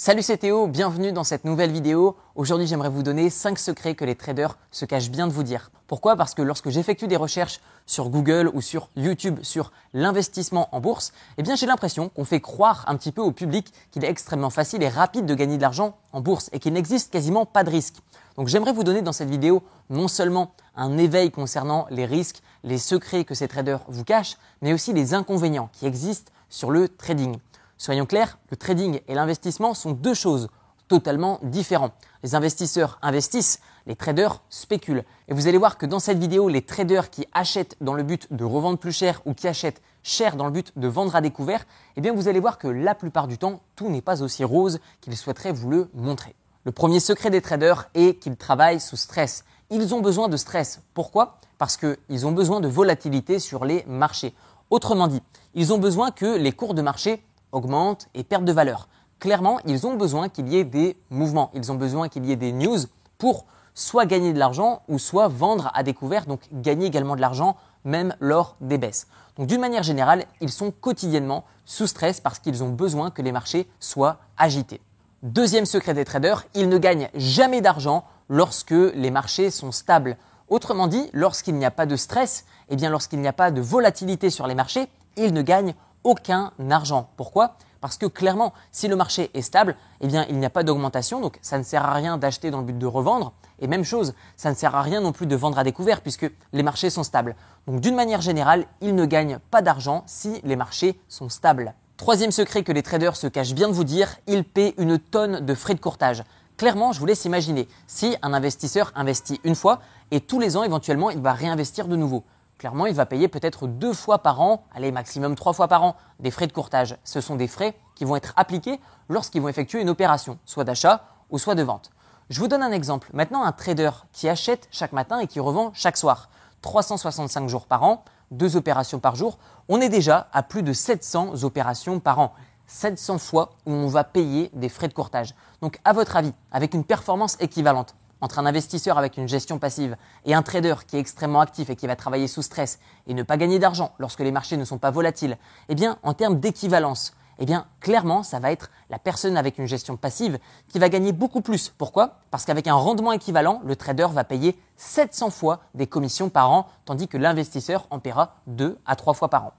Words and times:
Salut 0.00 0.22
c'est 0.22 0.36
Théo, 0.36 0.68
bienvenue 0.68 1.10
dans 1.10 1.24
cette 1.24 1.44
nouvelle 1.44 1.72
vidéo. 1.72 2.14
Aujourd'hui 2.36 2.68
j'aimerais 2.68 2.88
vous 2.88 3.02
donner 3.02 3.30
5 3.30 3.58
secrets 3.58 3.96
que 3.96 4.04
les 4.04 4.14
traders 4.14 4.56
se 4.70 4.84
cachent 4.84 5.10
bien 5.10 5.26
de 5.26 5.32
vous 5.32 5.42
dire. 5.42 5.72
Pourquoi? 5.88 6.14
Parce 6.14 6.34
que 6.34 6.42
lorsque 6.42 6.68
j'effectue 6.68 7.08
des 7.08 7.16
recherches 7.16 7.58
sur 7.84 8.08
Google 8.08 8.48
ou 8.54 8.60
sur 8.60 8.90
YouTube 8.94 9.40
sur 9.42 9.72
l'investissement 9.94 10.68
en 10.70 10.78
bourse, 10.78 11.12
eh 11.36 11.42
bien 11.42 11.56
j'ai 11.56 11.66
l'impression 11.66 12.10
qu'on 12.10 12.24
fait 12.24 12.40
croire 12.40 12.84
un 12.86 12.94
petit 12.94 13.10
peu 13.10 13.22
au 13.22 13.32
public 13.32 13.72
qu'il 13.90 14.04
est 14.04 14.08
extrêmement 14.08 14.50
facile 14.50 14.84
et 14.84 14.88
rapide 14.88 15.26
de 15.26 15.34
gagner 15.34 15.56
de 15.56 15.62
l'argent 15.62 15.96
en 16.12 16.20
bourse 16.20 16.48
et 16.52 16.60
qu'il 16.60 16.74
n'existe 16.74 17.12
quasiment 17.12 17.44
pas 17.44 17.64
de 17.64 17.70
risque. 17.70 17.96
Donc 18.36 18.46
j'aimerais 18.46 18.72
vous 18.72 18.84
donner 18.84 19.02
dans 19.02 19.12
cette 19.12 19.30
vidéo 19.30 19.64
non 19.90 20.06
seulement 20.06 20.52
un 20.76 20.96
éveil 20.96 21.32
concernant 21.32 21.88
les 21.90 22.06
risques, 22.06 22.40
les 22.62 22.78
secrets 22.78 23.24
que 23.24 23.34
ces 23.34 23.48
traders 23.48 23.80
vous 23.88 24.04
cachent, 24.04 24.36
mais 24.62 24.72
aussi 24.72 24.92
les 24.92 25.14
inconvénients 25.14 25.70
qui 25.72 25.86
existent 25.86 26.30
sur 26.50 26.70
le 26.70 26.88
trading. 26.88 27.36
Soyons 27.80 28.06
clairs, 28.06 28.38
le 28.50 28.56
trading 28.56 29.00
et 29.06 29.14
l'investissement 29.14 29.72
sont 29.72 29.92
deux 29.92 30.14
choses 30.14 30.48
totalement 30.88 31.38
différentes. 31.44 31.92
Les 32.24 32.34
investisseurs 32.34 32.98
investissent, 33.02 33.60
les 33.86 33.94
traders 33.94 34.42
spéculent. 34.50 35.04
Et 35.28 35.34
vous 35.34 35.46
allez 35.46 35.58
voir 35.58 35.78
que 35.78 35.86
dans 35.86 36.00
cette 36.00 36.18
vidéo, 36.18 36.48
les 36.48 36.62
traders 36.62 37.08
qui 37.08 37.26
achètent 37.32 37.76
dans 37.80 37.94
le 37.94 38.02
but 38.02 38.32
de 38.32 38.42
revendre 38.44 38.78
plus 38.78 38.90
cher 38.90 39.22
ou 39.26 39.34
qui 39.34 39.46
achètent 39.46 39.80
cher 40.02 40.34
dans 40.34 40.46
le 40.46 40.50
but 40.50 40.76
de 40.76 40.88
vendre 40.88 41.14
à 41.14 41.20
découvert, 41.20 41.66
eh 41.94 42.00
bien 42.00 42.12
vous 42.12 42.26
allez 42.26 42.40
voir 42.40 42.58
que 42.58 42.66
la 42.66 42.96
plupart 42.96 43.28
du 43.28 43.38
temps, 43.38 43.60
tout 43.76 43.88
n'est 43.90 44.02
pas 44.02 44.22
aussi 44.22 44.42
rose 44.42 44.80
qu'ils 45.00 45.16
souhaiteraient 45.16 45.52
vous 45.52 45.70
le 45.70 45.88
montrer. 45.94 46.34
Le 46.64 46.72
premier 46.72 46.98
secret 46.98 47.30
des 47.30 47.40
traders 47.40 47.88
est 47.94 48.18
qu'ils 48.18 48.36
travaillent 48.36 48.80
sous 48.80 48.96
stress. 48.96 49.44
Ils 49.70 49.94
ont 49.94 50.00
besoin 50.00 50.28
de 50.28 50.36
stress. 50.36 50.82
Pourquoi? 50.94 51.38
Parce 51.58 51.76
qu'ils 51.76 52.26
ont 52.26 52.32
besoin 52.32 52.60
de 52.60 52.66
volatilité 52.66 53.38
sur 53.38 53.64
les 53.64 53.84
marchés. 53.86 54.34
Autrement 54.70 55.06
dit, 55.06 55.22
ils 55.54 55.72
ont 55.72 55.78
besoin 55.78 56.10
que 56.10 56.36
les 56.36 56.52
cours 56.52 56.74
de 56.74 56.82
marché 56.82 57.22
augmente 57.52 58.08
et 58.14 58.24
perte 58.24 58.44
de 58.44 58.52
valeur. 58.52 58.88
Clairement, 59.20 59.58
ils 59.66 59.86
ont 59.86 59.94
besoin 59.94 60.28
qu'il 60.28 60.48
y 60.48 60.56
ait 60.56 60.64
des 60.64 60.96
mouvements, 61.10 61.50
ils 61.54 61.72
ont 61.72 61.74
besoin 61.74 62.08
qu'il 62.08 62.24
y 62.24 62.32
ait 62.32 62.36
des 62.36 62.52
news 62.52 62.78
pour 63.18 63.46
soit 63.74 64.06
gagner 64.06 64.32
de 64.32 64.38
l'argent 64.38 64.82
ou 64.88 64.98
soit 64.98 65.28
vendre 65.28 65.70
à 65.74 65.82
découvert, 65.82 66.26
donc 66.26 66.40
gagner 66.52 66.86
également 66.86 67.16
de 67.16 67.20
l'argent 67.20 67.56
même 67.84 68.14
lors 68.20 68.56
des 68.60 68.78
baisses. 68.78 69.06
Donc 69.36 69.46
d'une 69.46 69.60
manière 69.60 69.82
générale, 69.82 70.24
ils 70.40 70.50
sont 70.50 70.70
quotidiennement 70.72 71.44
sous 71.64 71.86
stress 71.86 72.20
parce 72.20 72.38
qu'ils 72.38 72.62
ont 72.64 72.70
besoin 72.70 73.10
que 73.10 73.22
les 73.22 73.32
marchés 73.32 73.68
soient 73.78 74.18
agités. 74.36 74.80
Deuxième 75.22 75.66
secret 75.66 75.94
des 75.94 76.04
traders, 76.04 76.44
ils 76.54 76.68
ne 76.68 76.78
gagnent 76.78 77.08
jamais 77.14 77.60
d'argent 77.60 78.04
lorsque 78.28 78.70
les 78.70 79.10
marchés 79.10 79.50
sont 79.50 79.72
stables. 79.72 80.16
Autrement 80.48 80.86
dit, 80.86 81.10
lorsqu'il 81.12 81.54
n'y 81.56 81.64
a 81.64 81.70
pas 81.70 81.86
de 81.86 81.96
stress, 81.96 82.44
et 82.68 82.74
eh 82.74 82.76
bien 82.76 82.90
lorsqu'il 82.90 83.20
n'y 83.20 83.28
a 83.28 83.32
pas 83.32 83.50
de 83.50 83.60
volatilité 83.60 84.30
sur 84.30 84.46
les 84.46 84.54
marchés, 84.54 84.88
ils 85.16 85.32
ne 85.32 85.42
gagnent 85.42 85.74
aucun 86.04 86.52
argent. 86.70 87.10
Pourquoi? 87.16 87.56
Parce 87.80 87.96
que 87.96 88.06
clairement, 88.06 88.52
si 88.72 88.88
le 88.88 88.96
marché 88.96 89.30
est 89.34 89.42
stable, 89.42 89.76
eh 90.00 90.08
il 90.28 90.38
n'y 90.38 90.46
a 90.46 90.50
pas 90.50 90.64
d'augmentation, 90.64 91.20
donc 91.20 91.38
ça 91.42 91.58
ne 91.58 91.62
sert 91.62 91.84
à 91.84 91.92
rien 91.92 92.18
d'acheter 92.18 92.50
dans 92.50 92.58
le 92.58 92.64
but 92.64 92.78
de 92.78 92.86
revendre. 92.86 93.32
Et 93.60 93.66
même 93.66 93.84
chose, 93.84 94.14
ça 94.36 94.50
ne 94.50 94.54
sert 94.54 94.74
à 94.74 94.82
rien 94.82 95.00
non 95.00 95.12
plus 95.12 95.26
de 95.26 95.36
vendre 95.36 95.58
à 95.58 95.64
découvert 95.64 96.00
puisque 96.00 96.30
les 96.52 96.62
marchés 96.62 96.90
sont 96.90 97.04
stables. 97.04 97.36
Donc 97.66 97.80
d'une 97.80 97.94
manière 97.94 98.20
générale, 98.20 98.66
ils 98.80 98.94
ne 98.94 99.04
gagnent 99.04 99.38
pas 99.50 99.62
d'argent 99.62 100.02
si 100.06 100.40
les 100.44 100.56
marchés 100.56 101.00
sont 101.08 101.28
stables. 101.28 101.74
Troisième 101.96 102.30
secret 102.30 102.62
que 102.62 102.72
les 102.72 102.82
traders 102.82 103.16
se 103.16 103.26
cachent 103.26 103.54
bien 103.54 103.68
de 103.68 103.72
vous 103.72 103.84
dire, 103.84 104.16
ils 104.26 104.44
paient 104.44 104.74
une 104.78 104.98
tonne 104.98 105.44
de 105.44 105.54
frais 105.54 105.74
de 105.74 105.80
courtage. 105.80 106.22
Clairement, 106.56 106.92
je 106.92 107.00
vous 107.00 107.06
laisse 107.06 107.24
imaginer, 107.24 107.68
si 107.86 108.16
un 108.22 108.32
investisseur 108.32 108.92
investit 108.96 109.40
une 109.44 109.54
fois 109.54 109.80
et 110.10 110.20
tous 110.20 110.40
les 110.40 110.56
ans 110.56 110.64
éventuellement 110.64 111.10
il 111.10 111.20
va 111.20 111.32
réinvestir 111.32 111.86
de 111.86 111.96
nouveau 111.96 112.24
clairement, 112.58 112.86
il 112.86 112.94
va 112.94 113.06
payer 113.06 113.28
peut-être 113.28 113.66
deux 113.66 113.92
fois 113.92 114.18
par 114.18 114.40
an, 114.40 114.64
allez, 114.74 114.92
maximum 114.92 115.34
trois 115.34 115.52
fois 115.52 115.68
par 115.68 115.82
an, 115.84 115.96
des 116.20 116.30
frais 116.30 116.46
de 116.46 116.52
courtage. 116.52 116.96
Ce 117.04 117.20
sont 117.20 117.36
des 117.36 117.48
frais 117.48 117.76
qui 117.94 118.04
vont 118.04 118.16
être 118.16 118.34
appliqués 118.36 118.80
lorsqu'ils 119.08 119.40
vont 119.40 119.48
effectuer 119.48 119.80
une 119.80 119.88
opération, 119.88 120.38
soit 120.44 120.64
d'achat 120.64 121.04
ou 121.30 121.38
soit 121.38 121.54
de 121.54 121.62
vente. 121.62 121.90
Je 122.30 122.40
vous 122.40 122.48
donne 122.48 122.62
un 122.62 122.72
exemple. 122.72 123.08
Maintenant, 123.14 123.44
un 123.44 123.52
trader 123.52 123.90
qui 124.12 124.28
achète 124.28 124.68
chaque 124.70 124.92
matin 124.92 125.20
et 125.20 125.26
qui 125.26 125.40
revend 125.40 125.70
chaque 125.72 125.96
soir, 125.96 126.28
365 126.60 127.48
jours 127.48 127.66
par 127.66 127.84
an, 127.84 128.04
deux 128.30 128.56
opérations 128.56 128.98
par 128.98 129.16
jour, 129.16 129.38
on 129.68 129.80
est 129.80 129.88
déjà 129.88 130.28
à 130.32 130.42
plus 130.42 130.62
de 130.62 130.72
700 130.72 131.44
opérations 131.44 132.00
par 132.00 132.18
an. 132.18 132.34
700 132.66 133.16
fois 133.18 133.52
où 133.64 133.72
on 133.72 133.86
va 133.86 134.04
payer 134.04 134.50
des 134.52 134.68
frais 134.68 134.88
de 134.88 134.92
courtage. 134.92 135.34
Donc, 135.62 135.80
à 135.84 135.94
votre 135.94 136.16
avis, 136.16 136.34
avec 136.52 136.74
une 136.74 136.84
performance 136.84 137.38
équivalente, 137.40 137.94
entre 138.20 138.38
un 138.38 138.46
investisseur 138.46 138.98
avec 138.98 139.16
une 139.16 139.28
gestion 139.28 139.58
passive 139.58 139.96
et 140.24 140.34
un 140.34 140.42
trader 140.42 140.74
qui 140.86 140.96
est 140.96 141.00
extrêmement 141.00 141.40
actif 141.40 141.70
et 141.70 141.76
qui 141.76 141.86
va 141.86 141.96
travailler 141.96 142.28
sous 142.28 142.42
stress 142.42 142.78
et 143.06 143.14
ne 143.14 143.22
pas 143.22 143.36
gagner 143.36 143.58
d'argent 143.58 143.92
lorsque 143.98 144.20
les 144.20 144.32
marchés 144.32 144.56
ne 144.56 144.64
sont 144.64 144.78
pas 144.78 144.90
volatiles, 144.90 145.38
eh 145.68 145.74
bien, 145.74 145.98
en 146.02 146.14
termes 146.14 146.40
d'équivalence, 146.40 147.14
eh 147.40 147.46
clairement, 147.80 148.22
ça 148.22 148.40
va 148.40 148.50
être 148.50 148.70
la 148.90 148.98
personne 148.98 149.36
avec 149.36 149.58
une 149.58 149.68
gestion 149.68 149.96
passive 149.96 150.38
qui 150.68 150.78
va 150.78 150.88
gagner 150.88 151.12
beaucoup 151.12 151.40
plus. 151.40 151.72
Pourquoi? 151.78 152.18
Parce 152.30 152.44
qu'avec 152.44 152.66
un 152.66 152.74
rendement 152.74 153.12
équivalent, 153.12 153.60
le 153.64 153.76
trader 153.76 154.08
va 154.12 154.24
payer 154.24 154.58
700 154.76 155.30
fois 155.30 155.60
des 155.74 155.86
commissions 155.86 156.30
par 156.30 156.50
an, 156.50 156.66
tandis 156.84 157.06
que 157.06 157.16
l'investisseur 157.16 157.86
en 157.90 158.00
paiera 158.00 158.36
2 158.48 158.78
à 158.86 158.96
3 158.96 159.14
fois 159.14 159.30
par 159.30 159.46
an. 159.46 159.52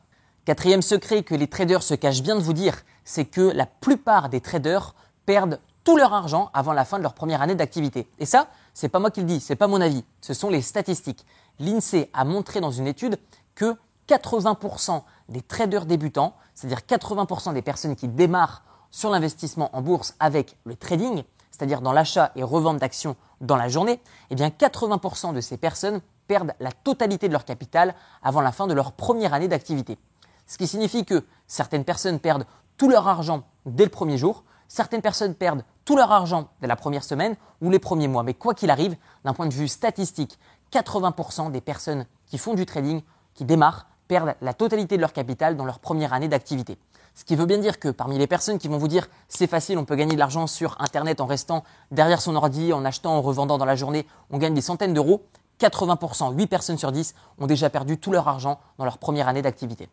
Quatrième 0.44 0.82
secret 0.82 1.24
que 1.24 1.36
les 1.36 1.48
traders 1.48 1.84
se 1.84 1.94
cachent 1.94 2.24
bien 2.24 2.36
de 2.36 2.42
vous 2.42 2.54
dire, 2.54 2.84
c'est 3.06 3.26
que 3.26 3.42
la 3.42 3.66
plupart 3.66 4.30
des 4.30 4.42
traders 4.42 4.94
perdent 5.26 5.60
tout 5.90 5.98
leur 5.98 6.14
argent 6.14 6.52
avant 6.54 6.74
la 6.74 6.86
fin 6.86 7.00
de 7.00 7.02
leur 7.02 7.16
première 7.16 7.42
année 7.42 7.56
d'activité. 7.56 8.08
Et 8.20 8.28
ça, 8.28 8.50
c'est 8.76 8.90
pas 8.90 9.00
moi 9.00 9.10
qui 9.10 9.22
le 9.22 9.26
dis, 9.26 9.40
c'est 9.40 9.56
pas 9.56 9.66
mon 9.66 9.82
avis, 9.82 10.06
ce 10.22 10.36
sont 10.36 10.52
les 10.52 10.62
statistiques. 10.62 11.26
L'INSEE 11.58 12.12
a 12.14 12.26
montré 12.26 12.62
dans 12.62 12.70
une 12.70 12.86
étude 12.86 13.18
que 13.56 13.76
80% 14.08 15.02
des 15.30 15.42
traders 15.42 15.88
débutants, 15.88 16.36
c'est-à-dire 16.54 16.82
80% 16.88 17.56
des 17.56 17.64
personnes 17.64 17.96
qui 17.96 18.08
démarrent 18.08 18.62
sur 18.92 19.10
l'investissement 19.10 19.76
en 19.76 19.82
bourse 19.82 20.14
avec 20.20 20.58
le 20.64 20.76
trading, 20.76 21.24
c'est-à-dire 21.50 21.82
dans 21.82 21.92
l'achat 21.92 22.34
et 22.36 22.44
revente 22.44 22.78
d'actions 22.78 23.16
dans 23.42 23.56
la 23.56 23.68
journée, 23.68 24.00
eh 24.30 24.36
bien 24.36 24.50
80% 24.50 25.34
de 25.34 25.42
ces 25.42 25.58
personnes 25.58 26.02
perdent 26.28 26.54
la 26.60 26.72
totalité 26.72 27.30
de 27.30 27.34
leur 27.34 27.46
capital 27.46 27.96
avant 28.22 28.42
la 28.42 28.52
fin 28.52 28.68
de 28.68 28.76
leur 28.76 28.92
première 28.92 29.34
année 29.34 29.48
d'activité. 29.48 29.98
Ce 30.46 30.60
qui 30.60 30.68
signifie 30.68 31.04
que 31.04 31.26
certaines 31.48 31.84
personnes 31.84 32.20
perdent 32.20 32.46
tout 32.78 32.90
leur 32.90 33.08
argent 33.08 33.42
dès 33.66 33.86
le 33.86 33.90
premier 33.90 34.20
jour, 34.20 34.44
certaines 34.70 35.02
personnes 35.02 35.36
perdent 35.36 35.66
tout 35.84 35.98
leur 35.98 36.14
argent 36.14 36.48
dès 36.62 36.68
la 36.68 36.78
première 36.78 37.04
semaine 37.04 37.36
ou 37.62 37.70
les 37.70 37.80
premiers 37.80 38.08
mois. 38.08 38.24
Mais 38.24 38.34
quoi 38.34 38.54
qu'il 38.54 38.70
arrive, 38.70 38.96
d'un 39.26 39.34
point 39.34 39.48
de 39.48 39.54
vue 39.54 39.68
statistique, 39.68 40.40
80% 40.72 41.52
des 41.52 41.60
personnes 41.60 42.06
qui 42.28 42.38
font 42.38 42.54
du 42.54 42.66
trading, 42.66 43.02
qui 43.34 43.44
démarrent, 43.44 43.88
perdent 44.08 44.36
la 44.40 44.54
totalité 44.54 44.96
de 44.96 45.02
leur 45.02 45.12
capital 45.12 45.58
dans 45.58 45.66
leur 45.66 45.80
première 45.80 46.14
année 46.14 46.30
d'activité. 46.30 46.78
Ce 47.16 47.26
qui 47.26 47.36
veut 47.36 47.46
bien 47.46 47.58
dire 47.58 47.80
que 47.80 47.90
parmi 47.90 48.18
les 48.18 48.28
personnes 48.28 48.60
qui 48.60 48.70
vont 48.70 48.78
vous 48.78 48.88
dire 48.88 49.08
c'est 49.28 49.48
facile, 49.48 49.78
on 49.78 49.86
peut 49.86 49.96
gagner 49.96 50.14
de 50.14 50.20
l'argent 50.20 50.48
sur 50.48 50.80
Internet 50.80 51.20
en 51.20 51.26
restant 51.26 51.64
derrière 51.92 52.22
son 52.22 52.36
ordi, 52.36 52.72
en 52.72 52.86
achetant, 52.86 53.18
en 53.18 53.22
revendant 53.22 53.58
dans 53.58 53.66
la 53.66 53.76
journée, 53.76 54.08
on 54.30 54.38
gagne 54.38 54.54
des 54.54 54.62
centaines 54.62 54.94
d'euros, 54.94 55.26
80%, 55.60 56.34
8 56.36 56.48
personnes 56.48 56.78
sur 56.78 56.92
10 56.92 57.16
ont 57.40 57.48
déjà 57.48 57.70
perdu 57.70 57.98
tout 57.98 58.12
leur 58.12 58.28
argent 58.28 58.60
dans 58.78 58.86
leur 58.86 58.98
première 58.98 59.28
année 59.28 59.42
d'activité. 59.42 59.90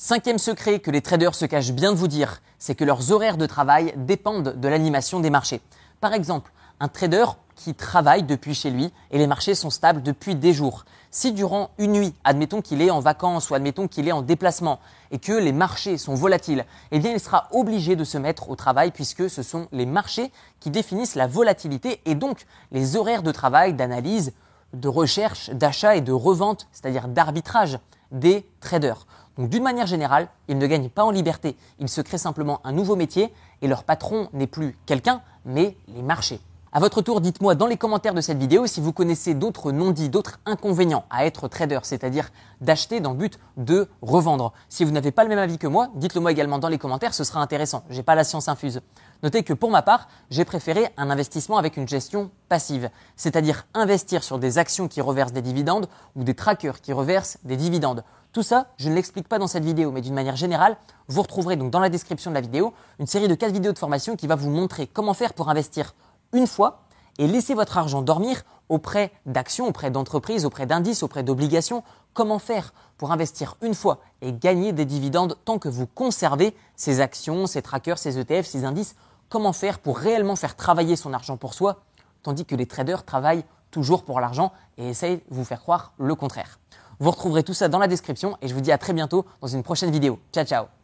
Cinquième 0.00 0.38
secret 0.38 0.78
que 0.78 0.92
les 0.92 1.02
traders 1.02 1.34
se 1.34 1.44
cachent 1.44 1.72
bien 1.72 1.90
de 1.90 1.96
vous 1.96 2.06
dire, 2.06 2.40
c'est 2.60 2.76
que 2.76 2.84
leurs 2.84 3.10
horaires 3.10 3.36
de 3.36 3.46
travail 3.46 3.92
dépendent 3.96 4.54
de 4.54 4.68
l'animation 4.68 5.18
des 5.18 5.28
marchés. 5.28 5.60
Par 6.00 6.12
exemple, 6.12 6.52
un 6.78 6.86
trader 6.86 7.24
qui 7.56 7.74
travaille 7.74 8.22
depuis 8.22 8.54
chez 8.54 8.70
lui 8.70 8.92
et 9.10 9.18
les 9.18 9.26
marchés 9.26 9.56
sont 9.56 9.70
stables 9.70 10.04
depuis 10.04 10.36
des 10.36 10.52
jours. 10.52 10.84
Si 11.10 11.32
durant 11.32 11.70
une 11.78 11.94
nuit, 11.94 12.14
admettons 12.22 12.62
qu'il 12.62 12.80
est 12.80 12.92
en 12.92 13.00
vacances 13.00 13.50
ou 13.50 13.56
admettons 13.56 13.88
qu'il 13.88 14.06
est 14.06 14.12
en 14.12 14.22
déplacement 14.22 14.78
et 15.10 15.18
que 15.18 15.32
les 15.32 15.50
marchés 15.50 15.98
sont 15.98 16.14
volatiles, 16.14 16.64
eh 16.92 17.00
bien 17.00 17.10
il 17.10 17.18
sera 17.18 17.48
obligé 17.50 17.96
de 17.96 18.04
se 18.04 18.18
mettre 18.18 18.50
au 18.50 18.54
travail 18.54 18.92
puisque 18.92 19.28
ce 19.28 19.42
sont 19.42 19.66
les 19.72 19.84
marchés 19.84 20.30
qui 20.60 20.70
définissent 20.70 21.16
la 21.16 21.26
volatilité 21.26 22.00
et 22.04 22.14
donc 22.14 22.46
les 22.70 22.94
horaires 22.94 23.24
de 23.24 23.32
travail, 23.32 23.74
d'analyse, 23.74 24.32
de 24.74 24.86
recherche, 24.86 25.50
d'achat 25.50 25.96
et 25.96 26.02
de 26.02 26.12
revente, 26.12 26.68
c'est-à-dire 26.70 27.08
d'arbitrage 27.08 27.80
des 28.12 28.46
traders. 28.60 29.08
Donc 29.38 29.50
d'une 29.50 29.62
manière 29.62 29.86
générale, 29.86 30.28
ils 30.48 30.58
ne 30.58 30.66
gagnent 30.66 30.90
pas 30.90 31.04
en 31.04 31.12
liberté, 31.12 31.56
ils 31.78 31.88
se 31.88 32.00
créent 32.00 32.18
simplement 32.18 32.60
un 32.64 32.72
nouveau 32.72 32.96
métier 32.96 33.32
et 33.62 33.68
leur 33.68 33.84
patron 33.84 34.28
n'est 34.32 34.48
plus 34.48 34.76
quelqu'un, 34.84 35.22
mais 35.44 35.76
les 35.86 36.02
marchés. 36.02 36.40
À 36.70 36.80
votre 36.80 37.00
tour, 37.00 37.22
dites-moi 37.22 37.54
dans 37.54 37.66
les 37.66 37.78
commentaires 37.78 38.12
de 38.12 38.20
cette 38.20 38.36
vidéo 38.36 38.66
si 38.66 38.82
vous 38.82 38.92
connaissez 38.92 39.32
d'autres 39.32 39.72
non-dits, 39.72 40.10
d'autres 40.10 40.38
inconvénients 40.44 41.04
à 41.08 41.24
être 41.24 41.48
trader, 41.48 41.78
c'est-à-dire 41.82 42.30
d'acheter 42.60 43.00
dans 43.00 43.12
le 43.12 43.16
but 43.16 43.38
de 43.56 43.88
revendre. 44.02 44.52
Si 44.68 44.84
vous 44.84 44.90
n'avez 44.90 45.10
pas 45.10 45.22
le 45.22 45.30
même 45.30 45.38
avis 45.38 45.56
que 45.56 45.66
moi, 45.66 45.88
dites-le 45.94 46.20
moi 46.20 46.30
également 46.30 46.58
dans 46.58 46.68
les 46.68 46.76
commentaires, 46.76 47.14
ce 47.14 47.24
sera 47.24 47.40
intéressant. 47.40 47.84
J'ai 47.88 48.02
pas 48.02 48.14
la 48.14 48.24
science 48.24 48.48
infuse. 48.48 48.82
Notez 49.22 49.44
que 49.44 49.54
pour 49.54 49.70
ma 49.70 49.80
part, 49.80 50.08
j'ai 50.30 50.44
préféré 50.44 50.88
un 50.98 51.08
investissement 51.08 51.56
avec 51.56 51.78
une 51.78 51.88
gestion 51.88 52.30
passive, 52.50 52.90
c'est-à-dire 53.16 53.66
investir 53.72 54.22
sur 54.22 54.38
des 54.38 54.58
actions 54.58 54.88
qui 54.88 55.00
reversent 55.00 55.32
des 55.32 55.42
dividendes 55.42 55.88
ou 56.16 56.22
des 56.24 56.34
trackers 56.34 56.82
qui 56.82 56.92
reversent 56.92 57.38
des 57.44 57.56
dividendes. 57.56 58.04
Tout 58.32 58.42
ça, 58.42 58.66
je 58.76 58.90
ne 58.90 58.94
l'explique 58.94 59.26
pas 59.26 59.38
dans 59.38 59.46
cette 59.46 59.64
vidéo, 59.64 59.90
mais 59.90 60.02
d'une 60.02 60.14
manière 60.14 60.36
générale, 60.36 60.76
vous 61.08 61.22
retrouverez 61.22 61.56
donc 61.56 61.70
dans 61.70 61.80
la 61.80 61.88
description 61.88 62.30
de 62.30 62.34
la 62.34 62.42
vidéo 62.42 62.74
une 62.98 63.06
série 63.06 63.26
de 63.26 63.34
4 63.34 63.52
vidéos 63.52 63.72
de 63.72 63.78
formation 63.78 64.16
qui 64.16 64.26
va 64.26 64.34
vous 64.34 64.50
montrer 64.50 64.86
comment 64.86 65.14
faire 65.14 65.32
pour 65.32 65.48
investir 65.48 65.94
une 66.34 66.46
fois 66.46 66.82
et 67.18 67.26
laisser 67.26 67.54
votre 67.54 67.78
argent 67.78 68.02
dormir 68.02 68.42
auprès 68.68 69.12
d'actions, 69.24 69.66
auprès 69.66 69.90
d'entreprises, 69.90 70.44
auprès 70.44 70.66
d'indices, 70.66 71.02
auprès 71.02 71.22
d'obligations. 71.22 71.82
Comment 72.12 72.38
faire 72.38 72.74
pour 72.98 73.12
investir 73.12 73.56
une 73.62 73.74
fois 73.74 74.00
et 74.20 74.32
gagner 74.32 74.72
des 74.72 74.84
dividendes 74.84 75.36
tant 75.46 75.58
que 75.58 75.70
vous 75.70 75.86
conservez 75.86 76.54
ces 76.76 77.00
actions, 77.00 77.46
ces 77.46 77.62
trackers, 77.62 77.98
ces 77.98 78.18
ETF, 78.18 78.46
ces 78.46 78.64
indices? 78.64 78.94
Comment 79.30 79.54
faire 79.54 79.78
pour 79.78 79.98
réellement 79.98 80.36
faire 80.36 80.54
travailler 80.54 80.96
son 80.96 81.14
argent 81.14 81.38
pour 81.38 81.54
soi, 81.54 81.80
tandis 82.22 82.44
que 82.44 82.56
les 82.56 82.66
traders 82.66 83.04
travaillent 83.04 83.44
toujours 83.70 84.04
pour 84.04 84.20
l'argent 84.20 84.52
et 84.76 84.88
essayent 84.88 85.16
de 85.16 85.22
vous 85.30 85.44
faire 85.44 85.60
croire 85.60 85.92
le 85.96 86.14
contraire? 86.14 86.58
Vous 87.00 87.10
retrouverez 87.10 87.42
tout 87.42 87.54
ça 87.54 87.68
dans 87.68 87.78
la 87.78 87.88
description 87.88 88.36
et 88.42 88.48
je 88.48 88.54
vous 88.54 88.60
dis 88.60 88.72
à 88.72 88.78
très 88.78 88.92
bientôt 88.92 89.24
dans 89.40 89.48
une 89.48 89.62
prochaine 89.62 89.90
vidéo. 89.90 90.18
Ciao 90.32 90.44
ciao 90.44 90.77